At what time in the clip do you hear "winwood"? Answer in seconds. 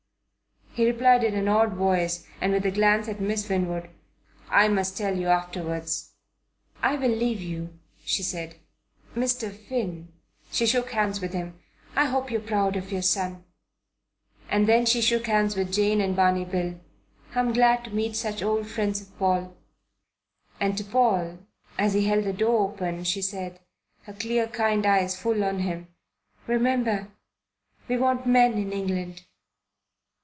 3.49-3.89